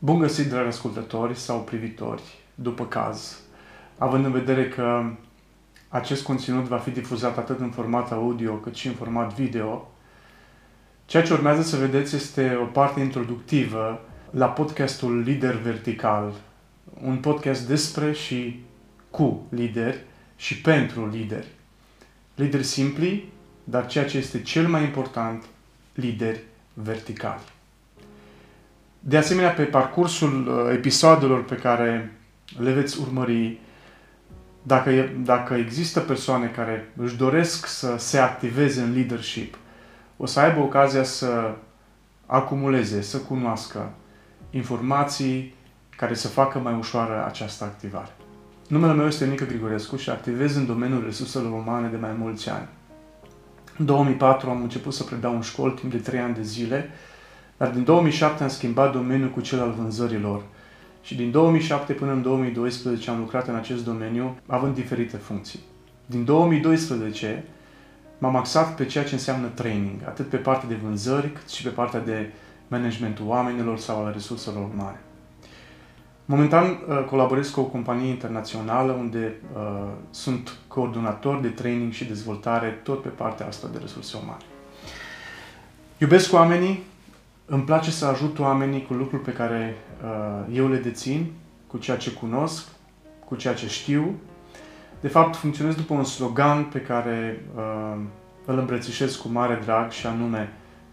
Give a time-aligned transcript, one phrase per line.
[0.00, 2.22] Bun găsit, dragi ascultători sau privitori,
[2.54, 3.38] după caz,
[3.96, 5.10] având în vedere că
[5.88, 9.90] acest conținut va fi difuzat atât în format audio cât și în format video,
[11.06, 14.00] ceea ce urmează să vedeți este o parte introductivă
[14.30, 16.34] la podcastul Lider Vertical,
[17.04, 18.62] un podcast despre și
[19.10, 20.04] cu lideri
[20.36, 21.48] și pentru lideri.
[22.34, 23.32] Lideri simpli,
[23.64, 25.44] dar ceea ce este cel mai important,
[25.94, 26.40] lideri
[26.74, 27.56] verticali.
[29.00, 32.12] De asemenea, pe parcursul uh, episoadelor pe care
[32.58, 33.58] le veți urmări,
[34.62, 39.58] dacă, e, dacă există persoane care își doresc să se activeze în leadership,
[40.16, 41.54] o să aibă ocazia să
[42.26, 43.92] acumuleze, să cunoască
[44.50, 45.54] informații
[45.96, 48.10] care să facă mai ușoară această activare.
[48.68, 52.68] Numele meu este Nică Grigorescu și activez în domeniul resurselor umane de mai mulți ani.
[53.78, 56.90] În 2004 am început să predau în școli timp de 3 ani de zile
[57.58, 60.42] dar din 2007 am schimbat domeniul cu cel al vânzărilor
[61.02, 65.60] și din 2007 până în 2012 am lucrat în acest domeniu având diferite funcții.
[66.06, 67.44] Din 2012
[68.18, 71.68] m-am axat pe ceea ce înseamnă training, atât pe partea de vânzări cât și pe
[71.68, 72.32] partea de
[72.68, 75.00] managementul oamenilor sau al resurselor umane.
[76.24, 82.80] Momentan uh, colaborez cu o companie internațională unde uh, sunt coordonator de training și dezvoltare
[82.82, 84.42] tot pe partea asta de resurse umane.
[85.98, 86.82] Iubesc oamenii,
[87.50, 91.32] îmi place să ajut oamenii cu lucruri pe care uh, eu le dețin,
[91.66, 92.68] cu ceea ce cunosc,
[93.24, 94.14] cu ceea ce știu.
[95.00, 98.00] De fapt, funcționez după un slogan pe care uh,
[98.44, 100.52] îl îmbrățișez cu mare drag și anume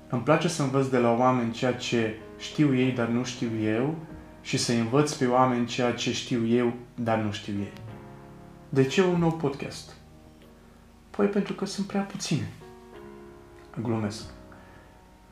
[0.10, 3.96] îmi place să învăț de la oameni ceea ce știu ei, dar nu știu eu
[4.42, 7.74] și să învăț pe oameni ceea ce știu eu, dar nu știu ei.
[8.70, 9.94] De ce un nou podcast?
[11.10, 12.52] Păi pentru că sunt prea puține.
[13.82, 14.24] Glumesc.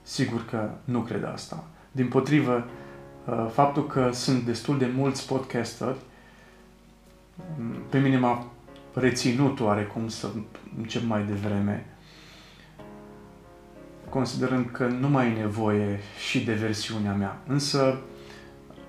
[0.04, 1.64] Sigur că nu cred asta.
[1.92, 2.66] Din potrivă,
[3.26, 5.98] uh, faptul că sunt destul de mulți podcasteri,
[7.60, 8.46] mm, pe mine m-a
[8.94, 10.28] reținut oarecum să
[10.78, 11.86] încep mai devreme,
[14.10, 17.38] considerând că nu mai e nevoie și de versiunea mea.
[17.48, 18.00] Însă,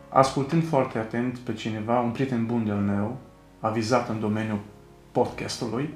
[0.09, 3.17] ascultând foarte atent pe cineva, un prieten bun de-al meu,
[3.61, 4.61] avizat în domeniul
[5.13, 5.95] podcastului,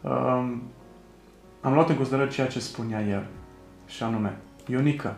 [0.00, 0.10] uh,
[1.60, 3.26] am luat în considerare ceea ce spunea el
[3.86, 4.36] și anume,
[4.68, 5.16] Ionica,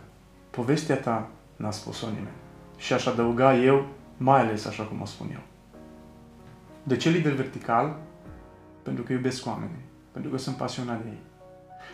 [0.51, 2.37] povestea ta n-a spus-o nimeni.
[2.77, 3.87] Și aș adăuga eu,
[4.17, 5.41] mai ales așa cum o spun eu.
[6.83, 7.97] De ce lider vertical?
[8.83, 11.23] Pentru că iubesc oamenii, pentru că sunt pasionat de ei,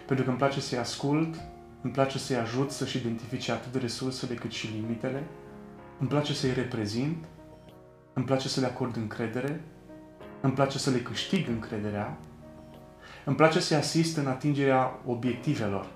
[0.07, 1.35] pentru că îmi place să-i ascult,
[1.83, 5.23] îmi place să-i ajut să-și identifice atât resursele cât și limitele,
[5.99, 7.25] îmi place să-i reprezint,
[8.13, 9.61] îmi place să le acord încredere,
[10.41, 12.19] îmi place să le câștig încrederea,
[13.25, 15.87] îmi place să-i asist în atingerea obiectivelor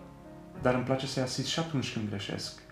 [0.62, 2.62] dar îmi place să-i asist și atunci când greșesc.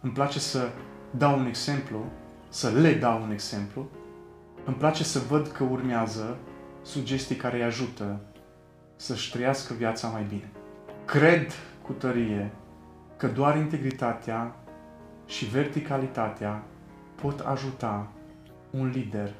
[0.00, 0.68] Îmi place să
[1.10, 2.04] dau un exemplu,
[2.48, 3.88] să le dau un exemplu.
[4.64, 6.38] Îmi place să văd că urmează
[6.82, 8.20] sugestii care îi ajută
[8.96, 10.50] să-și trăiască viața mai bine.
[11.04, 11.52] Cred
[11.82, 12.50] cu tărie
[13.16, 14.56] că doar integritatea
[15.26, 16.62] și verticalitatea
[17.14, 18.08] pot ajuta
[18.70, 19.32] un lider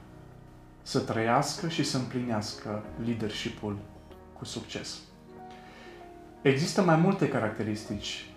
[0.83, 3.79] să trăiască și să împlinească leadership-ul
[4.39, 5.01] cu succes.
[6.43, 8.31] Există mai multe caracteristici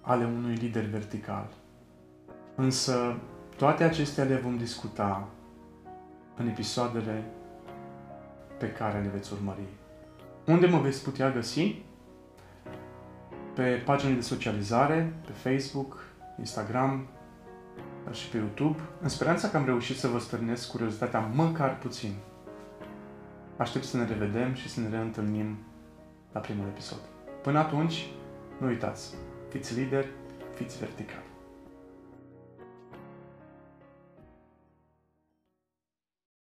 [0.00, 1.48] ale unui lider vertical.
[2.54, 3.16] Însă
[3.56, 5.28] toate acestea le vom discuta
[6.36, 7.24] în episoadele
[8.58, 9.66] pe care le veți urmări.
[10.46, 11.82] Unde mă veți putea găsi?
[13.54, 16.04] Pe paginile de socializare, pe Facebook,
[16.38, 17.06] Instagram,
[18.04, 22.14] dar și pe YouTube, în speranța că am reușit să vă stârnesc curiozitatea măcar puțin.
[23.56, 25.58] Aștept să ne revedem și să ne reîntâlnim
[26.32, 27.11] la primul episod.
[27.42, 28.06] Până atunci,
[28.58, 29.14] nu uitați,
[29.48, 30.08] fiți lideri,
[30.54, 31.31] fiți verticali.